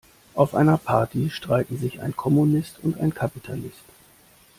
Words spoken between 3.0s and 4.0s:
Kapitalist.